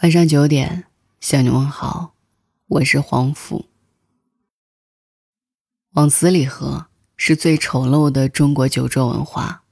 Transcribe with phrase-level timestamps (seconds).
[0.00, 0.84] 晚上九点，
[1.18, 2.12] 向你问好，
[2.68, 3.64] 我是黄甫。
[5.94, 6.86] 往死里喝
[7.16, 9.64] 是最丑陋的中国酒桌文化。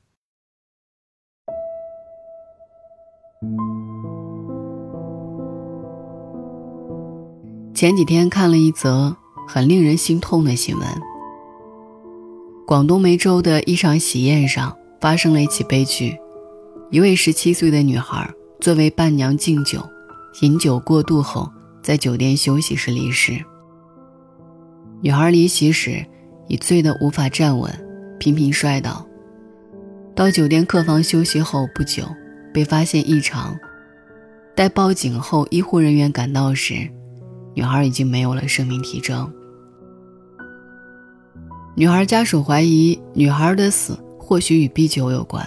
[7.72, 9.16] 前几天看了一则
[9.46, 10.88] 很令人心痛的新闻：
[12.66, 16.18] 广东梅州的一场喜宴上发生了一起悲剧，
[16.90, 18.28] 一位十七岁的女孩
[18.60, 19.88] 作为伴娘敬酒。
[20.42, 21.50] 饮酒过度后，
[21.82, 23.42] 在酒店休息时离世。
[25.00, 26.04] 女孩离席时
[26.46, 27.72] 已醉得无法站稳，
[28.18, 29.06] 频频摔倒。
[30.14, 32.04] 到酒店客房休息后不久，
[32.52, 33.56] 被发现异常。
[34.54, 36.86] 待报警后，医护人员赶到时，
[37.54, 39.32] 女孩已经没有了生命体征。
[41.74, 45.46] 女孩家属怀疑女孩的死或许与逼酒有关。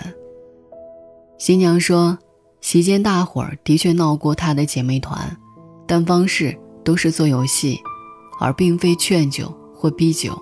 [1.37, 2.17] 新娘说。
[2.61, 5.37] 席间，大伙儿的确闹过她的姐妹团，
[5.87, 7.79] 但方式都是做游戏，
[8.39, 10.37] 而并非劝酒或逼酒。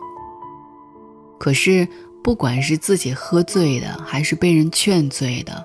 [1.39, 1.87] 可是，
[2.23, 5.63] 不管是自己喝醉的，还是被人劝醉的，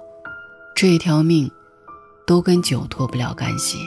[0.76, 1.50] 这一条命，
[2.26, 3.78] 都跟酒脱不了干系。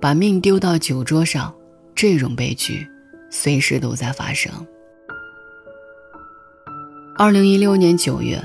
[0.00, 1.54] 把命丢到酒桌上，
[1.94, 2.88] 这种悲剧，
[3.30, 4.50] 随时都在发生。
[7.16, 8.42] 二零一六年九月。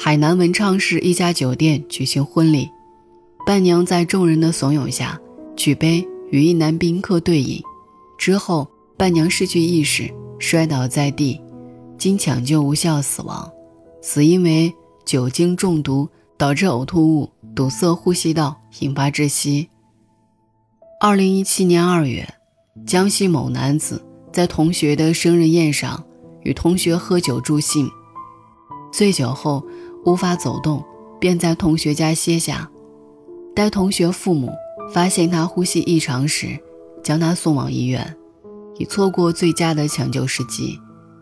[0.00, 2.70] 海南文昌市一家酒店举行婚礼，
[3.44, 5.20] 伴娘在众人的怂恿下
[5.56, 7.60] 举杯与一男宾客对饮，
[8.16, 11.40] 之后伴娘失去意识，摔倒在地，
[11.98, 13.50] 经抢救无效死亡，
[14.00, 14.72] 死因为
[15.04, 19.68] 酒精中毒导致呕吐物堵塞呼吸道，引发窒息。
[21.00, 22.32] 二零一七年二月，
[22.86, 24.00] 江西某男子
[24.32, 26.04] 在同学的生日宴上
[26.44, 27.90] 与同学喝酒助兴，
[28.92, 29.60] 醉酒后。
[30.08, 30.82] 无法走动，
[31.20, 32.66] 便在同学家歇下。
[33.54, 34.50] 待同学父母
[34.90, 36.58] 发现他呼吸异常时，
[37.02, 38.16] 将他送往医院，
[38.78, 40.80] 已错过最佳的抢救时机，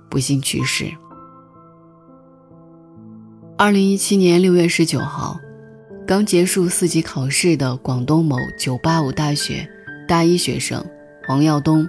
[0.08, 0.86] 不幸去世。
[3.56, 5.36] 二零一七年六月十九号，
[6.06, 9.68] 刚结束四级考试的广东某九八五大学
[10.06, 10.84] 大一学生
[11.28, 11.88] 王耀东，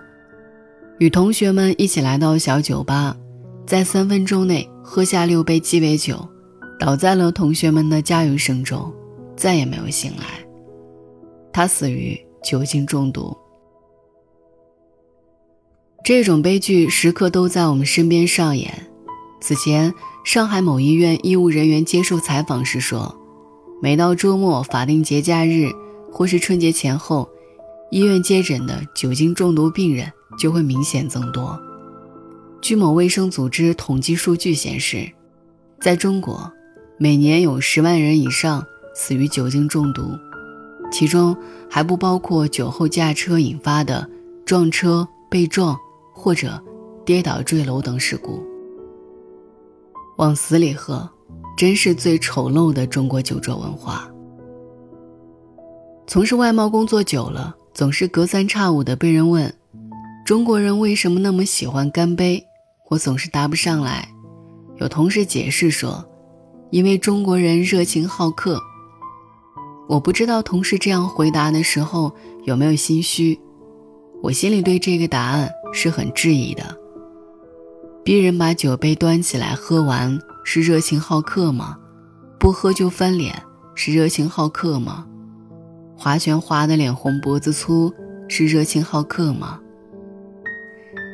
[0.98, 3.16] 与同学们一起来到小酒吧，
[3.68, 6.28] 在三分钟内喝下六杯鸡尾酒。
[6.80, 8.94] 倒在了同学们的加油声中，
[9.36, 10.46] 再也没有醒来。
[11.52, 13.36] 他死于酒精中毒。
[16.04, 18.88] 这种悲剧时刻都在我们身边上演。
[19.42, 19.94] 此前，
[20.24, 23.16] 上海某医院医务人员接受采访时说，
[23.82, 25.70] 每到周末、法定节假日
[26.12, 27.28] 或是春节前后，
[27.90, 31.60] 医院接诊的酒精中毒病人就会明显增多。
[32.62, 35.10] 据某卫生组织统计数据显示，
[35.82, 36.52] 在中国。
[37.00, 38.66] 每年有十万人以上
[38.96, 40.18] 死于酒精中毒，
[40.92, 41.38] 其中
[41.70, 44.10] 还不包括酒后驾车引发的
[44.44, 45.78] 撞车、被撞
[46.12, 46.60] 或者
[47.06, 48.44] 跌倒坠楼等事故。
[50.18, 51.08] 往死里喝，
[51.56, 54.10] 真是最丑陋的中国酒桌文化。
[56.08, 59.54] 从事外贸工作久了，总是隔三差五的被人问
[60.26, 62.44] ：“中国人为什么那么喜欢干杯？”
[62.90, 64.10] 我总是答不上来。
[64.78, 66.04] 有同事解释说。
[66.70, 68.60] 因为中国人热情好客，
[69.88, 72.14] 我不知道同事这样回答的时候
[72.44, 73.40] 有没有心虚，
[74.22, 76.78] 我心里对这个答案是很质疑的。
[78.04, 81.78] 逼人把酒杯端起来喝完是热情好客吗？
[82.40, 83.42] 不喝就翻脸
[83.74, 85.06] 是热情好客吗？
[85.96, 87.94] 划拳划得脸红脖子粗
[88.28, 89.60] 是热情好客吗？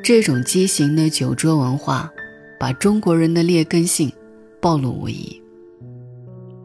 [0.04, 2.12] 这种畸形的酒桌文化，
[2.60, 4.12] 把中国人的劣根性
[4.60, 5.43] 暴露无遗。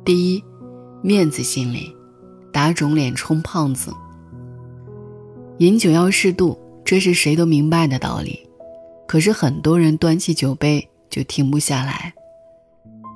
[0.08, 0.42] 第一，
[1.02, 1.94] 面子心理，
[2.50, 3.92] 打肿脸充胖子。
[5.58, 8.48] 饮酒要适度，这是谁都明白的道理。
[9.06, 12.14] 可是很多人端起酒杯就停不下来。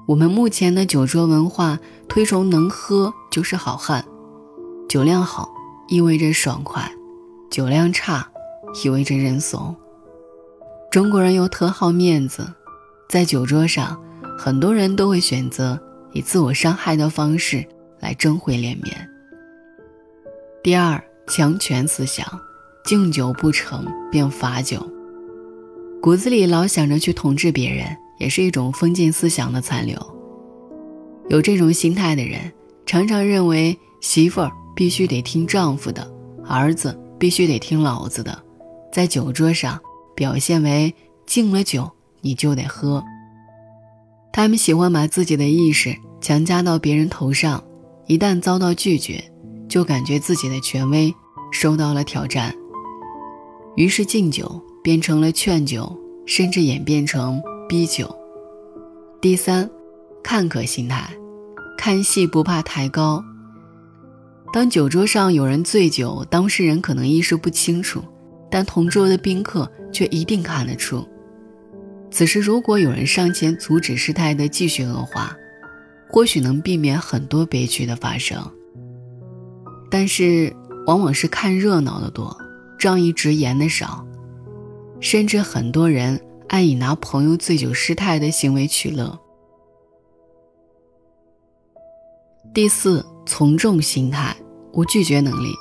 [0.06, 1.80] 我们目前的酒桌文化
[2.10, 4.04] 推崇能喝就是好汉，
[4.86, 5.48] 酒量好
[5.88, 6.92] 意味着爽快，
[7.50, 8.30] 酒量差
[8.84, 9.74] 意味着认怂。
[10.90, 12.52] 中国人又特好面子，
[13.08, 13.98] 在酒桌上，
[14.38, 15.80] 很多人都会选择。
[16.12, 17.66] 以自我伤害的方式
[18.00, 19.08] 来争回脸面。
[20.62, 22.26] 第二，强权思想，
[22.84, 24.86] 敬酒不成便罚酒，
[26.00, 27.86] 骨子里老想着去统治别人，
[28.18, 29.96] 也是一种封建思想的残留。
[31.28, 32.52] 有这种心态的人，
[32.84, 36.08] 常常认为媳妇儿必须得听丈夫的，
[36.46, 38.36] 儿子必须得听老子的，
[38.92, 39.80] 在酒桌上
[40.14, 40.94] 表现为
[41.24, 43.02] 敬了酒你就得喝。
[44.32, 47.62] 他们喜欢把自己的意识强加到别人头上，
[48.06, 49.22] 一旦遭到拒绝，
[49.68, 51.14] 就感觉自己的权威
[51.52, 52.54] 受到了挑战，
[53.76, 55.94] 于是敬酒变成了劝酒，
[56.24, 58.14] 甚至演变成逼酒。
[59.20, 59.68] 第三，
[60.22, 61.10] 看客心态，
[61.76, 63.22] 看戏不怕抬高。
[64.50, 68.02] 当酒桌上有人醉酒，当事人可能意识不清楚，
[68.50, 71.06] 但同桌的宾客却一定看得出。
[72.12, 75.34] 此时，如果有人上前阻止事态的继续恶化，
[76.08, 78.38] 或许能避免很多悲剧的发生。
[79.90, 80.54] 但是，
[80.86, 82.36] 往往是看热闹的多，
[82.78, 84.06] 仗义直言的少，
[85.00, 89.18] 甚至很多人爱以拿朋友醉酒失态的行为取乐。
[92.52, 94.36] 第四，从众心态，
[94.74, 95.54] 无拒绝能力。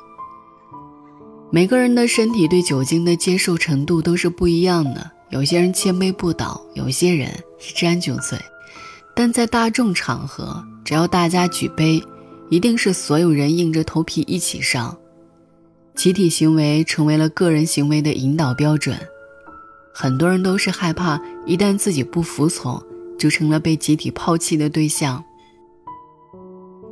[1.50, 5.12] 每个人的身体对酒精的接受程度都是不一样的。
[5.32, 7.30] 有些人千杯不倒，有些人
[7.60, 8.38] 一沾就醉。
[9.16, 12.04] 但在大众场合，只要大家举杯，
[12.50, 14.98] 一定是所有人硬着头皮一起上。
[15.96, 18.98] 集体行为成为了个人行为的引导标准。
[19.94, 22.82] 很多人都是害怕，一旦自己不服从，
[23.18, 25.24] 就成了被集体抛弃的对象。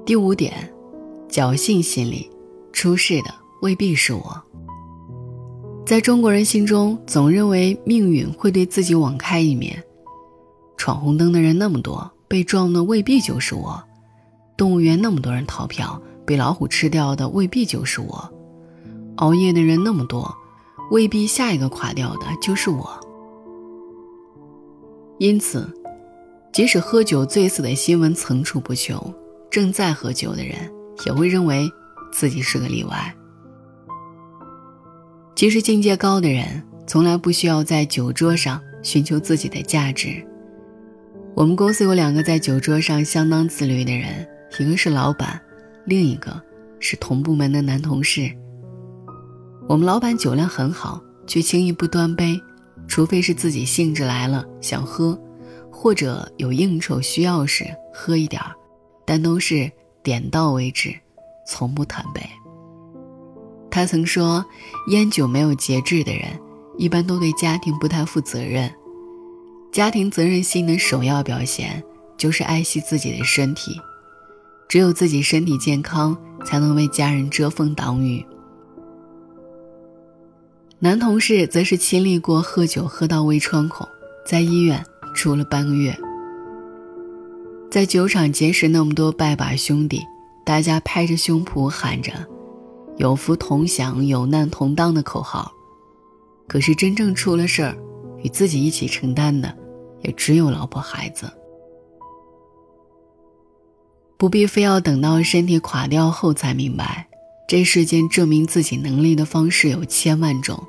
[0.05, 0.73] 第五点，
[1.29, 2.29] 侥幸心理，
[2.73, 4.43] 出事的未必是我。
[5.89, 9.83] 在中国人心中，总认为命运会对自己网开一面。
[10.77, 13.83] 闯红灯的人那么多，被撞的未必就是我；
[14.55, 18.29] 动物园那么多人逃票，被老虎吃掉的未必就是我；
[19.15, 20.31] 熬夜的人那么多，
[20.91, 22.87] 未必下一个垮掉的就是我。
[25.17, 25.67] 因此，
[26.53, 29.11] 即使喝酒醉死的新闻层出不穷，
[29.49, 30.55] 正在喝酒的人
[31.07, 31.67] 也会认为
[32.11, 33.15] 自己是个例外。
[35.39, 40.21] 其实境界高的人，从来不需要在酒桌上寻求自己的价值。
[41.33, 44.27] 我们公司有两个在酒桌上相当自律的人，
[44.59, 45.39] 一个是老板，
[45.85, 46.43] 另一个
[46.81, 48.29] 是同部门的男同事。
[49.69, 52.37] 我们老板酒量很好，却轻易不端杯，
[52.85, 55.17] 除非是自己兴致来了想喝，
[55.71, 57.63] 或者有应酬需要时
[57.93, 58.51] 喝一点儿，
[59.05, 59.71] 但都是
[60.03, 60.93] 点到为止，
[61.47, 62.21] 从不贪杯。
[63.71, 64.43] 他曾说
[64.89, 66.23] ：“烟酒没有节制的人，
[66.77, 68.71] 一般都对家庭不太负责任。
[69.71, 71.83] 家庭责任心的首要表现，
[72.17, 73.79] 就是爱惜自己的身体。
[74.67, 78.25] 只有自己身体健康，才能为家人遮风挡雨。”
[80.79, 83.87] 男同事则是亲历过喝酒喝到胃穿孔，
[84.25, 84.83] 在医院
[85.13, 85.95] 住了半个月。
[87.69, 90.01] 在酒场结识那么多拜把兄弟，
[90.43, 92.11] 大家拍着胸脯喊着。
[92.99, 95.49] 有福同享，有难同当的口号，
[96.49, 97.73] 可是真正出了事儿，
[98.21, 99.57] 与自己一起承担的，
[100.01, 101.31] 也只有老婆孩子。
[104.17, 107.07] 不必非要等到身体垮掉后才明白，
[107.47, 110.61] 这世间证明自己能力的方式有千万种，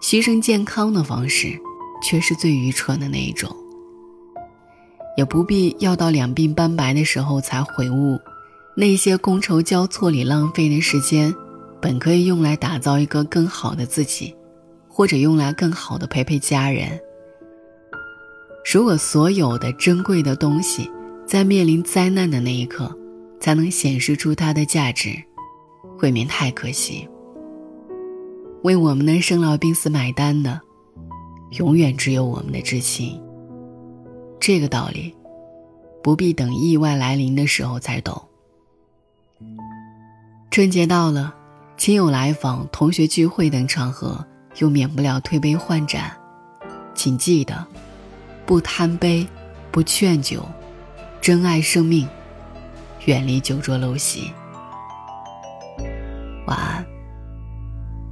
[0.00, 1.60] 牺牲健康的方式，
[2.02, 3.54] 却是最愚蠢的那一种。
[5.18, 8.18] 也不必要到两鬓斑白的时候才悔悟。
[8.74, 11.34] 那些觥筹交错里浪费的时间，
[11.82, 14.34] 本可以用来打造一个更好的自己，
[14.88, 16.88] 或者用来更好的陪陪家人。
[18.72, 20.88] 如果所有的珍贵的东西，
[21.26, 22.96] 在面临灾难的那一刻，
[23.40, 25.10] 才能显示出它的价值，
[26.00, 27.08] 未免太可惜。
[28.62, 30.60] 为我们的生老病死买单的，
[31.58, 33.20] 永远只有我们的至亲。
[34.38, 35.12] 这个道理，
[36.00, 38.22] 不必等意外来临的时候才懂。
[40.52, 41.34] 春节到了，
[41.76, 44.24] 亲友来访、同学聚会等场合，
[44.58, 46.12] 又免不了推杯换盏。
[46.94, 47.66] 请记得，
[48.46, 49.26] 不贪杯，
[49.72, 50.46] 不劝酒，
[51.20, 52.06] 珍爱生命，
[53.06, 54.30] 远离酒桌陋习。
[56.46, 56.86] 晚安。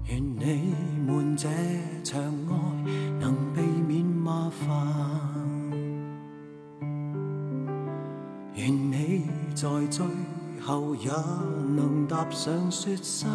[0.09, 0.73] 愿你
[1.07, 1.49] 们这
[2.03, 2.91] 场爱
[3.21, 4.69] 能避免麻烦。
[8.55, 10.05] 愿你在最。
[10.71, 11.11] 后也
[11.75, 13.29] 能踏上雪山。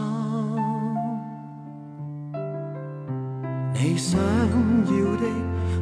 [3.74, 5.27] 你想要的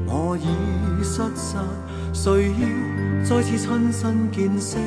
[0.07, 1.63] 我已失散，
[2.11, 4.79] 谁要再次亲身见识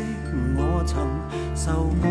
[0.56, 1.06] 我曾
[1.54, 2.10] 受过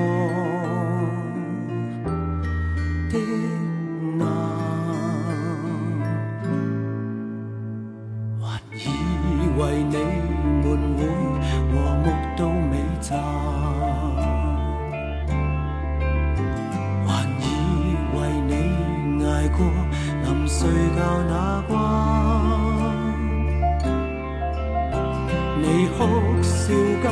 [25.97, 25.97] 哭
[26.41, 27.05] 笑间，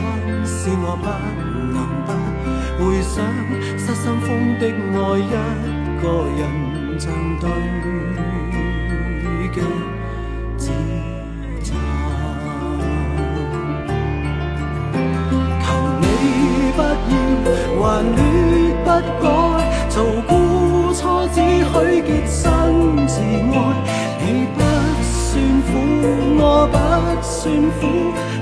[0.46, 1.06] 是我不
[1.74, 2.10] 能不
[2.80, 3.14] 回想
[3.78, 4.28] 失心疯
[4.60, 5.32] 的爱，一
[6.02, 6.04] 个
[6.38, 6.42] 人
[7.00, 7.04] 像
[7.40, 7.44] 对
[9.54, 9.58] 嘅
[10.58, 10.62] 自
[11.64, 11.68] 残。
[15.62, 15.66] 求
[16.02, 16.04] 你
[16.76, 17.14] 不要
[17.82, 17.84] 还
[18.16, 18.18] 恋
[18.84, 18.88] 不
[19.22, 19.26] 改，
[19.90, 19.96] 做
[20.28, 20.32] 孤
[20.94, 21.02] 错
[21.34, 22.42] 只许洁身
[23.08, 23.56] 自爱。
[24.26, 24.26] 你
[24.56, 24.58] 不
[25.04, 25.34] 算
[25.68, 25.72] 苦，
[26.40, 26.76] 我不
[27.22, 27.42] 算
[27.80, 27.82] 苦，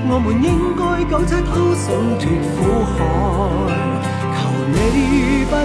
[0.08, 2.58] 我们应该苟且偷生脱苦
[2.92, 2.94] 海。
[4.34, 4.40] 求
[4.72, 4.76] 你
[5.48, 5.62] 不要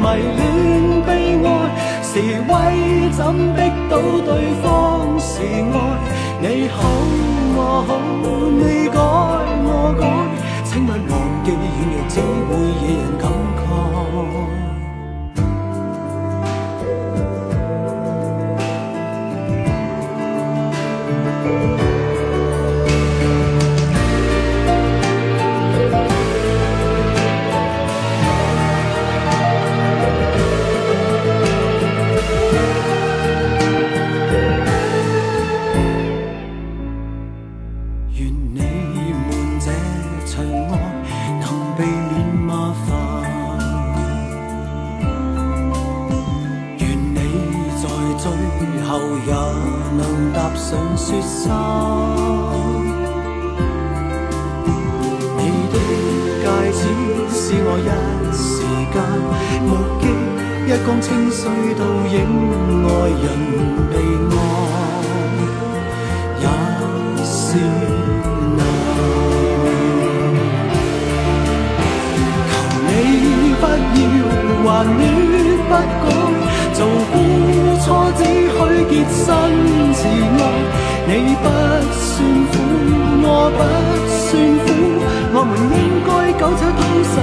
[0.00, 0.02] 迷
[0.36, 0.40] 恋
[1.04, 1.08] 悲
[1.44, 1.48] 哀，
[2.02, 2.10] 是
[2.48, 2.50] 威
[3.10, 3.18] 怎
[3.54, 3.58] 逼
[3.90, 3.92] 到
[4.24, 4.28] 对
[4.62, 4.64] 方
[5.18, 5.74] 是爱？
[6.40, 6.78] 你好
[7.56, 7.58] 我。
[7.86, 7.90] 好，
[8.50, 8.96] 你改
[9.64, 10.02] 我改，
[10.64, 11.12] 请勿忘
[11.44, 12.14] 记软弱只
[12.46, 13.22] 会惹人感
[38.16, 39.28] 愿你们
[39.60, 39.66] 这
[40.26, 40.72] 场爱
[41.40, 41.42] 能
[41.76, 42.12] 避免
[42.46, 42.50] 麻
[42.86, 42.88] 烦，
[46.78, 46.82] 愿
[47.14, 47.16] 你
[47.80, 47.84] 在
[48.18, 48.24] 最
[48.84, 48.88] 后
[49.26, 49.30] 也
[49.96, 50.00] 能
[50.34, 51.40] 踏上雪山。
[55.36, 55.40] 你
[55.72, 55.74] 的
[56.42, 56.78] 戒指
[57.30, 57.88] 是我一
[58.34, 58.42] 时
[58.92, 58.96] 间
[59.66, 59.68] 目
[60.00, 60.02] 击，
[60.66, 61.38] 一江清水
[61.78, 62.14] 倒影
[62.84, 62.88] 爱
[63.22, 63.24] 人
[78.16, 78.58] 只許
[78.90, 79.26] 潔身
[79.94, 80.42] 自爱。
[81.06, 81.12] 你
[81.42, 81.44] 不
[81.90, 82.14] 算
[82.50, 82.52] 苦，
[83.22, 83.26] 我
[83.56, 83.60] 不
[84.08, 84.30] 算
[84.62, 84.66] 苦，
[85.32, 87.14] 我们应该苟且偷生